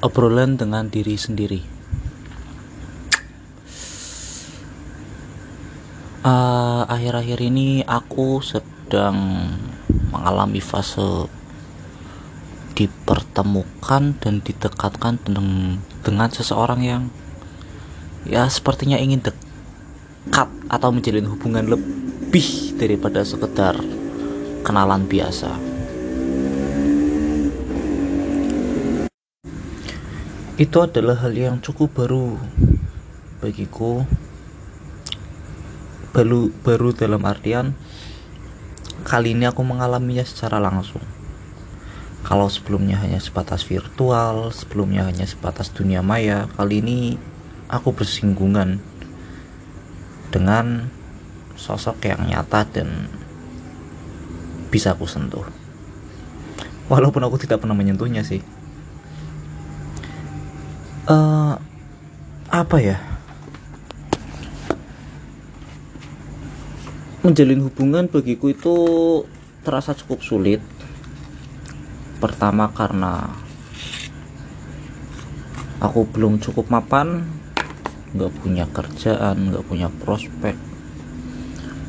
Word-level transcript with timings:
obrolan 0.00 0.54
dengan 0.54 0.86
diri 0.86 1.18
sendiri. 1.18 1.78
Eh, 6.28 6.82
akhir-akhir 6.84 7.38
ini 7.40 7.86
aku 7.86 8.42
sedang 8.42 9.48
mengalami 10.10 10.60
fase 10.60 11.30
dipertemukan 12.74 14.14
dan 14.22 14.34
didekatkan 14.42 15.18
dengan, 15.24 15.82
dengan 16.06 16.28
seseorang 16.30 16.80
yang 16.82 17.02
ya 18.22 18.46
sepertinya 18.46 18.98
ingin 19.00 19.22
dekat 19.22 20.46
atau 20.70 20.90
menjalin 20.94 21.26
hubungan 21.26 21.64
lebih 21.66 22.76
daripada 22.78 23.24
sekedar 23.26 23.74
kenalan 24.62 25.06
biasa. 25.08 25.67
Itu 30.58 30.82
adalah 30.82 31.22
hal 31.22 31.38
yang 31.38 31.62
cukup 31.62 31.94
baru 31.94 32.34
bagiku. 33.38 34.02
Baru 36.10 36.50
baru 36.66 36.90
dalam 36.90 37.22
artian 37.22 37.78
kali 39.06 39.38
ini 39.38 39.46
aku 39.46 39.62
mengalaminya 39.62 40.26
secara 40.26 40.58
langsung. 40.58 40.98
Kalau 42.26 42.50
sebelumnya 42.50 42.98
hanya 42.98 43.22
sebatas 43.22 43.62
virtual, 43.62 44.50
sebelumnya 44.50 45.06
hanya 45.06 45.30
sebatas 45.30 45.70
dunia 45.70 46.02
maya, 46.02 46.50
kali 46.58 46.82
ini 46.82 46.98
aku 47.70 47.94
bersinggungan 47.94 48.82
dengan 50.34 50.90
sosok 51.54 52.02
yang 52.02 52.26
nyata 52.26 52.66
dan 52.66 53.06
bisa 54.74 54.98
aku 54.98 55.06
sentuh. 55.06 55.46
Walaupun 56.90 57.22
aku 57.22 57.38
tidak 57.38 57.62
pernah 57.62 57.78
menyentuhnya 57.78 58.26
sih. 58.26 58.57
Apa 62.58 62.82
ya? 62.82 62.98
Menjalin 67.22 67.62
hubungan 67.62 68.10
bagiku 68.10 68.50
itu 68.50 68.74
terasa 69.62 69.94
cukup 69.94 70.26
sulit. 70.26 70.62
Pertama 72.18 72.74
karena 72.74 73.30
aku 75.78 76.02
belum 76.10 76.42
cukup 76.42 76.66
mapan, 76.66 77.22
nggak 78.18 78.32
punya 78.42 78.66
kerjaan, 78.66 79.54
nggak 79.54 79.62
punya 79.62 79.86
prospek, 80.02 80.58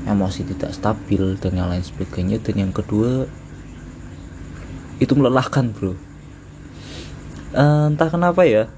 emosi 0.05 0.45
tidak 0.53 0.77
stabil 0.77 1.33
dan 1.41 1.57
yang 1.57 1.69
lain 1.73 1.81
sebagainya. 1.81 2.37
Dan 2.45 2.69
yang 2.69 2.73
kedua 2.75 3.25
itu 5.01 5.13
melelahkan 5.17 5.73
bro. 5.73 5.97
Uh, 7.49 7.89
entah 7.89 8.13
kenapa 8.13 8.45
ya 8.45 8.69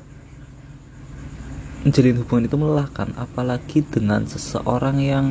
menjalin 1.82 2.22
hubungan 2.22 2.46
itu 2.46 2.58
melelahkan 2.62 3.10
apalagi 3.18 3.82
dengan 3.82 4.30
seseorang 4.30 5.02
yang 5.02 5.26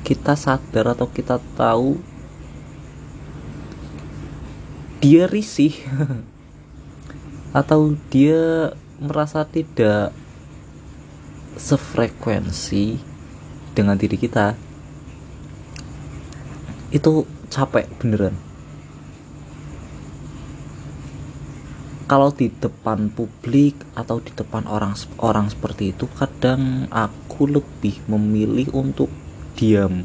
kita 0.00 0.32
sadar 0.32 0.96
atau 0.96 1.12
kita 1.12 1.36
tahu 1.60 2.00
dia 5.04 5.28
risih 5.28 5.76
atau 7.60 7.92
dia 8.08 8.72
merasa 8.96 9.44
tidak 9.44 10.16
sefrekuensi 11.60 12.96
dengan 13.76 14.00
diri 14.00 14.16
kita 14.16 14.56
itu 16.96 17.28
capek 17.52 17.86
beneran 18.00 18.49
kalau 22.10 22.34
di 22.34 22.50
depan 22.50 23.06
publik 23.14 23.78
atau 23.94 24.18
di 24.18 24.34
depan 24.34 24.66
orang 24.66 24.98
orang 25.22 25.46
seperti 25.46 25.94
itu 25.94 26.10
kadang 26.18 26.90
aku 26.90 27.46
lebih 27.46 28.02
memilih 28.10 28.66
untuk 28.74 29.06
diam. 29.54 30.02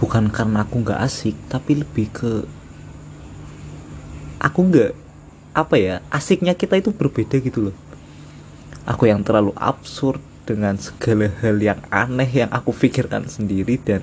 Bukan 0.00 0.32
karena 0.32 0.64
aku 0.64 0.80
nggak 0.80 0.96
asik 1.04 1.36
tapi 1.52 1.84
lebih 1.84 2.08
ke 2.08 2.48
aku 4.40 4.60
nggak 4.72 4.92
apa 5.52 5.76
ya 5.76 5.94
asiknya 6.08 6.56
kita 6.56 6.80
itu 6.80 6.88
berbeda 6.88 7.36
gitu 7.44 7.68
loh. 7.68 7.76
Aku 8.88 9.04
yang 9.04 9.20
terlalu 9.20 9.52
absurd 9.60 10.24
dengan 10.48 10.80
segala 10.80 11.28
hal 11.44 11.60
yang 11.60 11.84
aneh 11.92 12.48
yang 12.48 12.48
aku 12.48 12.72
pikirkan 12.72 13.28
sendiri 13.28 13.76
dan 13.76 14.00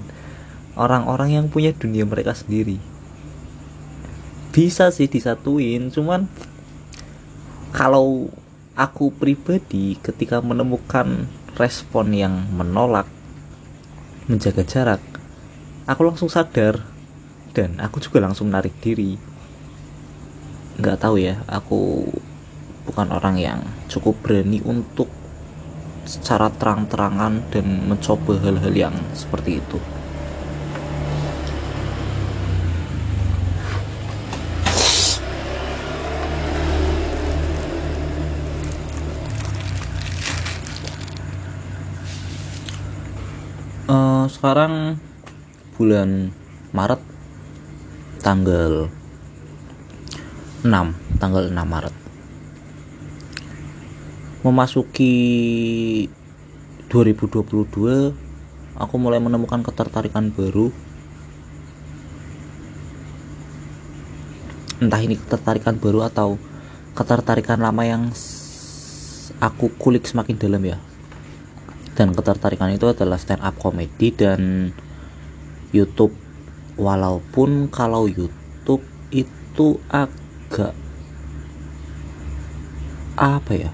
orang-orang 0.77 1.33
yang 1.33 1.49
punya 1.49 1.73
dunia 1.73 2.05
mereka 2.05 2.37
sendiri. 2.37 2.77
Bisa 4.53 4.93
sih 4.93 5.09
disatuin 5.09 5.89
cuman 5.89 6.29
kalau 7.79 8.27
aku 8.75 9.07
pribadi 9.15 9.95
ketika 10.03 10.43
menemukan 10.43 11.31
respon 11.55 12.11
yang 12.11 12.43
menolak 12.51 13.07
menjaga 14.27 14.67
jarak 14.67 14.99
aku 15.87 16.03
langsung 16.03 16.27
sadar 16.27 16.83
dan 17.55 17.79
aku 17.79 18.03
juga 18.03 18.19
langsung 18.19 18.51
menarik 18.51 18.75
diri. 18.83 19.15
Nggak 20.75 20.99
tahu 21.07 21.23
ya 21.23 21.39
aku 21.47 22.03
bukan 22.83 23.15
orang 23.15 23.39
yang 23.39 23.59
cukup 23.87 24.19
berani 24.27 24.59
untuk 24.67 25.07
secara 26.03 26.51
terang-terangan 26.51 27.47
dan 27.47 27.87
mencoba 27.87 28.43
hal-hal 28.43 28.75
yang 28.75 28.95
seperti 29.15 29.63
itu 29.63 29.79
sekarang 44.29 45.01
bulan 45.75 46.29
Maret 46.69 47.01
tanggal 48.21 48.93
6 50.61 50.69
tanggal 51.17 51.49
6 51.49 51.57
Maret. 51.57 51.95
Memasuki 54.45 55.15
2022 56.87 58.13
aku 58.77 58.95
mulai 58.95 59.19
menemukan 59.19 59.65
ketertarikan 59.65 60.31
baru. 60.31 60.69
Entah 64.79 65.01
ini 65.03 65.19
ketertarikan 65.19 65.75
baru 65.75 66.07
atau 66.07 66.39
ketertarikan 66.95 67.59
lama 67.59 67.83
yang 67.83 68.07
aku 69.43 69.73
kulik 69.75 70.07
semakin 70.07 70.39
dalam 70.39 70.63
ya 70.63 70.88
dan 71.99 72.15
ketertarikan 72.15 72.71
itu 72.71 72.87
adalah 72.87 73.19
stand 73.19 73.43
up 73.43 73.59
comedy 73.59 74.15
dan 74.15 74.71
YouTube. 75.75 76.15
Walaupun 76.79 77.67
kalau 77.67 78.07
YouTube 78.07 78.79
itu 79.11 79.83
agak 79.91 80.71
apa 83.19 83.51
ya? 83.51 83.71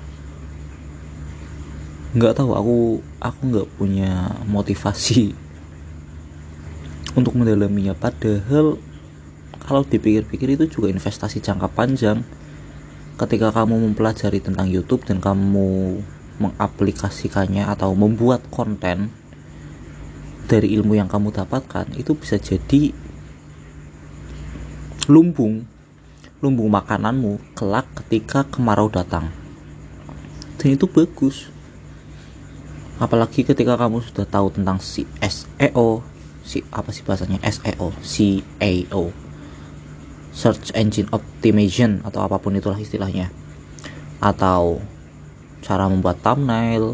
Nggak 2.18 2.42
tahu 2.42 2.58
aku 2.58 2.78
aku 3.22 3.40
nggak 3.46 3.70
punya 3.78 4.34
motivasi 4.50 5.38
untuk 7.14 7.38
mendalaminya. 7.38 7.94
Padahal 7.94 8.82
kalau 9.62 9.86
dipikir-pikir 9.86 10.58
itu 10.58 10.66
juga 10.66 10.90
investasi 10.90 11.46
jangka 11.46 11.70
panjang. 11.78 12.26
Ketika 13.22 13.54
kamu 13.54 13.86
mempelajari 13.86 14.42
tentang 14.42 14.66
YouTube 14.66 15.06
dan 15.06 15.22
kamu 15.22 16.02
mengaplikasikannya 16.40 17.64
atau 17.68 17.96
membuat 17.96 18.44
konten 18.52 19.12
dari 20.46 20.78
ilmu 20.78 20.94
yang 20.94 21.10
kamu 21.10 21.34
dapatkan 21.34 21.90
itu 21.98 22.14
bisa 22.14 22.38
jadi 22.38 22.94
lumbung 25.10 25.66
lumbung 26.44 26.70
makananmu 26.70 27.58
kelak 27.58 27.90
ketika 28.04 28.46
kemarau 28.46 28.92
datang. 28.92 29.34
Dan 30.62 30.78
itu 30.78 30.86
bagus. 30.86 31.50
Apalagi 33.02 33.44
ketika 33.44 33.76
kamu 33.76 34.06
sudah 34.06 34.30
tahu 34.30 34.54
tentang 34.56 34.80
si 34.80 35.04
SEO 35.20 36.06
si 36.46 36.62
apa 36.70 36.94
sih 36.94 37.02
bahasanya? 37.02 37.42
SEO 37.44 37.92
CAO 37.92 39.04
search 40.36 40.76
engine 40.76 41.08
optimization 41.16 42.04
atau 42.04 42.28
apa 42.28 42.38
pun 42.38 42.54
itulah 42.56 42.78
istilahnya. 42.78 43.32
Atau 44.20 44.84
cara 45.66 45.90
membuat 45.90 46.22
thumbnail, 46.22 46.94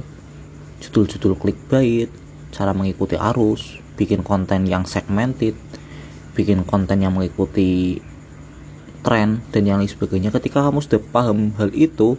judul-judul 0.80 1.36
clickbait, 1.36 2.08
cara 2.56 2.72
mengikuti 2.72 3.20
arus, 3.20 3.84
bikin 4.00 4.24
konten 4.24 4.64
yang 4.64 4.88
segmented, 4.88 5.60
bikin 6.32 6.64
konten 6.64 7.04
yang 7.04 7.12
mengikuti 7.12 8.00
tren 9.04 9.44
dan 9.52 9.68
yang 9.68 9.84
lain 9.84 9.92
sebagainya. 9.92 10.32
Ketika 10.32 10.64
kamu 10.64 10.80
sudah 10.80 11.04
paham 11.04 11.52
hal 11.60 11.68
itu, 11.76 12.16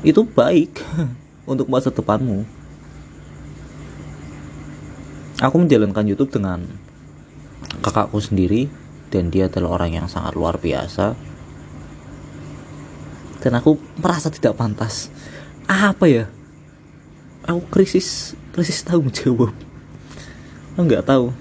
itu 0.00 0.24
baik 0.24 0.80
untuk 1.52 1.68
masa 1.68 1.92
depanmu. 1.92 2.48
Aku 5.44 5.60
menjalankan 5.60 6.08
YouTube 6.08 6.32
dengan 6.32 6.64
kakakku 7.84 8.16
sendiri 8.22 8.70
dan 9.12 9.28
dia 9.28 9.50
adalah 9.50 9.76
orang 9.76 10.00
yang 10.00 10.06
sangat 10.06 10.38
luar 10.38 10.56
biasa 10.56 11.31
dan 13.42 13.58
aku 13.58 13.74
merasa 13.98 14.30
tidak 14.30 14.54
pantas. 14.54 15.10
Apa 15.66 16.06
ya? 16.06 16.30
Aku 17.42 17.66
krisis 17.66 18.38
krisis 18.54 18.86
tanggung 18.86 19.10
jawab. 19.10 19.50
Aku 20.78 20.86
nggak 20.86 21.02
tahu. 21.02 21.34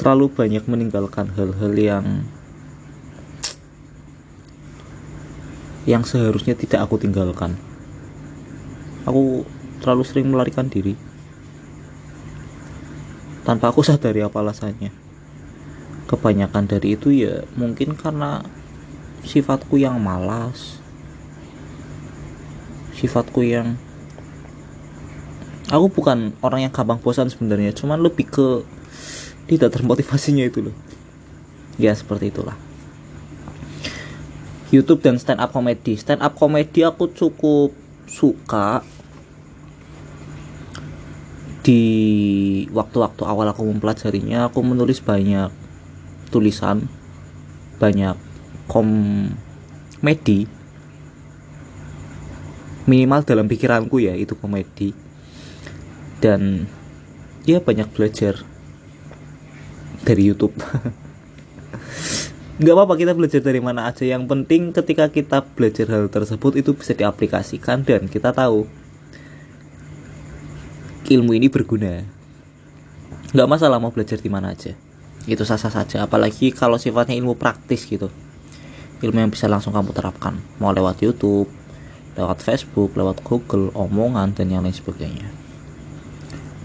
Terlalu 0.00 0.32
banyak 0.32 0.64
meninggalkan 0.64 1.28
hal-hal 1.36 1.72
yang 1.76 2.24
yang 5.84 6.08
seharusnya 6.08 6.56
tidak 6.56 6.88
aku 6.88 6.96
tinggalkan. 6.96 7.60
Aku 9.04 9.44
terlalu 9.84 10.08
sering 10.08 10.32
melarikan 10.32 10.72
diri. 10.72 10.96
Tanpa 13.44 13.68
aku 13.68 13.84
sadari 13.84 14.24
apa 14.24 14.40
alasannya. 14.40 14.88
Kebanyakan 16.08 16.64
dari 16.64 16.96
itu 16.96 17.12
ya 17.12 17.44
mungkin 17.60 17.92
karena 17.92 18.40
sifatku 19.24 19.76
yang 19.80 20.00
malas. 20.00 20.80
Sifatku 22.96 23.40
yang 23.40 23.80
aku 25.72 25.86
bukan 25.88 26.34
orang 26.42 26.68
yang 26.68 26.72
gampang 26.74 27.00
bosan 27.00 27.30
sebenarnya 27.30 27.70
cuman 27.72 28.02
lebih 28.02 28.26
ke 28.28 28.48
tidak 29.48 29.72
termotivasinya 29.72 30.44
itu 30.44 30.70
loh. 30.70 30.76
Ya 31.80 31.96
seperti 31.96 32.28
itulah. 32.28 32.58
YouTube 34.70 35.02
dan 35.02 35.18
stand 35.18 35.42
up 35.42 35.50
comedy 35.50 35.98
stand 35.98 36.22
up 36.22 36.38
comedy 36.38 36.86
aku 36.86 37.10
cukup 37.10 37.74
suka 38.06 38.86
di 41.60 41.84
waktu-waktu 42.72 43.22
awal 43.26 43.50
aku 43.50 43.66
mempelajarinya 43.66 44.48
aku 44.48 44.62
menulis 44.64 45.02
banyak 45.02 45.50
tulisan 46.30 46.86
banyak 47.82 48.14
komedi. 48.70 50.46
Minimal 52.86 53.26
dalam 53.26 53.50
pikiranku 53.50 53.98
ya 53.98 54.14
itu 54.14 54.38
komedi. 54.38 54.94
Dan 56.22 56.70
ya 57.42 57.58
banyak 57.58 57.90
belajar 57.90 58.46
dari 60.06 60.22
YouTube. 60.30 60.54
Nggak 62.60 62.74
apa-apa 62.76 62.94
kita 62.94 63.12
belajar 63.16 63.40
dari 63.42 63.58
mana 63.58 63.90
aja. 63.90 64.06
Yang 64.06 64.30
penting 64.30 64.70
ketika 64.70 65.10
kita 65.10 65.42
belajar 65.42 65.90
hal 65.90 66.06
tersebut 66.12 66.60
itu 66.60 66.76
bisa 66.76 66.94
diaplikasikan 66.94 67.82
dan 67.82 68.06
kita 68.06 68.30
tahu 68.30 68.68
ilmu 71.10 71.32
ini 71.34 71.48
berguna. 71.50 72.04
Nggak 73.32 73.48
masalah 73.48 73.80
mau 73.80 73.90
belajar 73.90 74.20
di 74.20 74.28
mana 74.28 74.52
aja. 74.52 74.76
Itu 75.24 75.42
sah-sah 75.48 75.72
saja. 75.72 76.04
Apalagi 76.04 76.52
kalau 76.52 76.76
sifatnya 76.76 77.16
ilmu 77.16 77.34
praktis 77.40 77.88
gitu 77.88 78.12
ilmu 79.00 79.18
yang 79.18 79.32
bisa 79.32 79.48
langsung 79.48 79.72
kamu 79.72 79.92
terapkan. 79.96 80.38
Mau 80.60 80.72
lewat 80.72 81.00
YouTube 81.00 81.48
lewat 82.18 82.42
Facebook 82.42 82.92
lewat 82.98 83.22
Google 83.22 83.70
omongan 83.72 84.34
dan 84.34 84.50
yang 84.50 84.66
lain 84.66 84.74
sebagainya. 84.74 85.28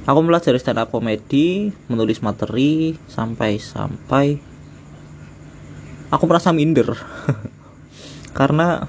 Aku 0.05 0.21
belajar 0.21 0.53
stand 0.61 0.77
up 0.77 0.93
comedy 0.93 1.73
menulis 1.89 2.21
materi 2.21 2.93
sampai 3.09 3.57
sampai 3.57 4.37
aku 6.13 6.23
merasa 6.29 6.53
minder. 6.53 6.93
Karena 8.37 8.85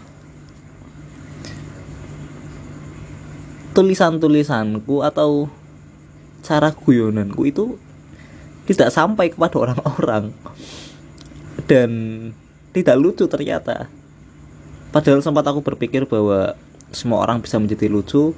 tulisan-tulisanku 3.73 5.05
atau 5.05 5.49
cara 6.45 6.73
guyonanku 6.73 7.49
itu 7.49 7.81
tidak 8.69 8.93
sampai 8.93 9.33
kepada 9.33 9.57
orang-orang. 9.71 10.37
Dan 11.65 11.91
tidak 12.77 13.01
lucu 13.01 13.25
ternyata. 13.25 13.89
Padahal 14.93 15.25
sempat 15.25 15.49
aku 15.49 15.65
berpikir 15.65 16.05
bahwa 16.05 16.53
semua 16.93 17.25
orang 17.25 17.41
bisa 17.41 17.57
menjadi 17.57 17.89
lucu. 17.89 18.37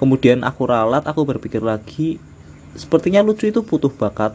Kemudian 0.00 0.40
aku 0.48 0.64
ralat 0.64 1.04
aku 1.04 1.28
berpikir 1.28 1.60
lagi 1.60 2.16
sepertinya 2.76 3.24
lucu 3.24 3.48
itu 3.48 3.64
butuh 3.64 3.88
bakat 3.92 4.32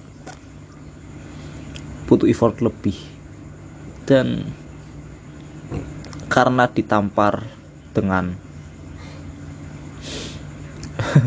butuh 2.06 2.30
effort 2.30 2.62
lebih. 2.62 2.98
Dan 4.06 4.46
karena 6.30 6.70
ditampar 6.70 7.50
dengan 7.98 8.38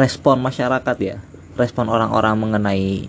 respon 0.00 0.42
masyarakat 0.42 0.96
ya 0.98 1.22
respon 1.54 1.86
orang-orang 1.86 2.34
mengenai 2.34 3.06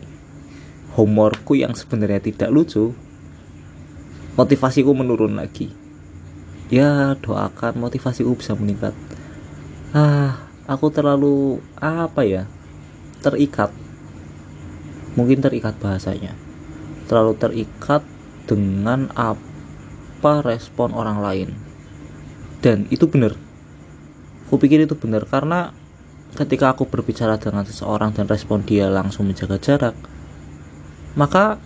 humorku 0.95 1.59
yang 1.59 1.75
sebenarnya 1.75 2.23
tidak 2.23 2.49
lucu 2.49 2.95
motivasiku 4.39 4.95
menurun 4.95 5.39
lagi. 5.39 5.71
Ya 6.71 7.13
doakan 7.19 7.77
motivasiku 7.77 8.35
bisa 8.35 8.55
meningkat. 8.55 8.95
Ah 9.91 10.47
aku 10.65 10.89
terlalu 10.89 11.59
apa 11.77 12.25
ya 12.25 12.43
terikat. 13.21 13.71
Mungkin 15.15 15.39
terikat 15.39 15.77
bahasanya. 15.79 16.35
Terlalu 17.07 17.33
terikat 17.37 18.01
dengan 18.49 19.11
apa 19.15 20.41
respon 20.43 20.91
orang 20.91 21.21
lain. 21.21 21.49
Dan 22.59 22.89
itu 22.89 23.07
benar. 23.07 23.37
Aku 24.49 24.57
pikir 24.57 24.83
itu 24.83 24.97
benar 24.97 25.27
karena 25.29 25.71
ketika 26.35 26.75
aku 26.75 26.89
berbicara 26.89 27.39
dengan 27.39 27.63
seseorang 27.63 28.11
dan 28.11 28.27
respon 28.27 28.65
dia 28.65 28.91
langsung 28.91 29.31
menjaga 29.31 29.55
jarak 29.57 29.95
maka 31.15 31.59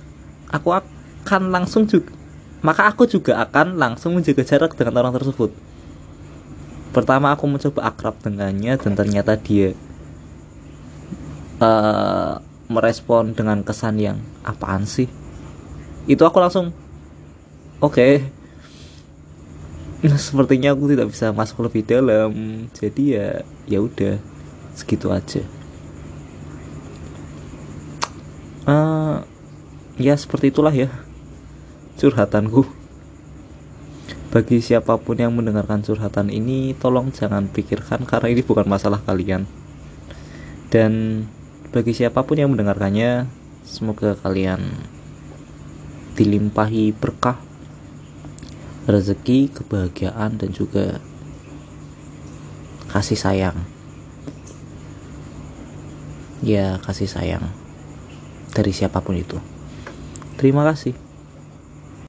aku 0.50 0.74
akan 0.74 1.52
langsung 1.54 1.86
juga 1.86 2.20
maka 2.60 2.92
aku 2.92 3.08
juga 3.08 3.40
akan 3.48 3.80
langsung 3.80 4.20
menjaga 4.20 4.44
jarak 4.44 4.76
dengan 4.76 5.00
orang 5.00 5.16
tersebut. 5.16 5.52
Pertama 6.92 7.32
aku 7.32 7.48
mencoba 7.48 7.88
akrab 7.88 8.20
dengannya 8.20 8.76
dan 8.76 9.00
ternyata 9.00 9.40
dia 9.40 9.72
uh, 11.64 12.44
merespon 12.68 13.32
dengan 13.32 13.64
kesan 13.64 13.96
yang 14.02 14.18
apaan 14.44 14.84
sih? 14.84 15.08
Itu 16.04 16.28
aku 16.28 16.44
langsung 16.44 16.76
oke. 17.80 17.96
Okay. 17.96 18.14
nah, 20.04 20.20
sepertinya 20.20 20.76
aku 20.76 20.92
tidak 20.92 21.16
bisa 21.16 21.32
masuk 21.32 21.64
lebih 21.64 21.88
dalam. 21.88 22.68
Jadi 22.76 23.16
ya 23.16 23.40
ya 23.72 23.80
udah 23.80 24.20
segitu 24.76 25.08
aja. 25.16 25.48
Uh, 28.68 29.24
ya 30.00 30.16
seperti 30.16 30.50
itulah 30.50 30.72
ya 30.72 30.90
curhatanku 32.00 32.64
bagi 34.32 34.64
siapa 34.64 34.96
pun 34.98 35.20
yang 35.20 35.36
mendengarkan 35.36 35.84
curhatan 35.84 36.32
ini 36.32 36.74
tolong 36.74 37.12
jangan 37.12 37.52
pikirkan 37.52 38.08
karena 38.08 38.32
ini 38.32 38.42
bukan 38.42 38.66
masalah 38.66 39.04
kalian 39.04 39.44
dan 40.72 41.26
bagi 41.70 41.94
siapa 41.94 42.24
pun 42.26 42.40
yang 42.40 42.50
mendengarkannya 42.56 43.28
semoga 43.68 44.18
kalian 44.18 44.64
dilimpahi 46.18 46.96
berkah 46.96 47.50
rezeki, 48.90 49.54
kebahagiaan 49.54 50.42
dan 50.42 50.50
juga 50.50 50.98
kasih 52.90 53.16
sayang. 53.16 53.58
Ya, 56.42 56.82
kasih 56.82 57.06
sayang 57.06 57.46
dari 58.58 58.74
siapa 58.74 59.04
pun 59.04 59.14
itu. 59.14 59.38
Terima 60.40 60.64
kasih. 60.64 61.09